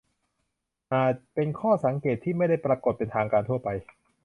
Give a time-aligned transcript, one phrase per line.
[0.93, 3.69] อาจเป็นข้อสังเกตที่ไม่ได้ปรากฏเป็นการทั่วไป